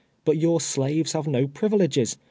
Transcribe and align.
But 0.25 0.37
your 0.37 0.59
slaves 0.59 1.11
have 1.13 1.27
no 1.27 1.45
privileges. 1.45 2.17